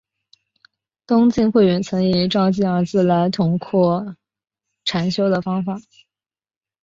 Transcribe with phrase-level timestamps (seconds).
[1.05, 4.15] 东晋慧远曾以照寂二字来统括
[4.83, 5.79] 禅修方法。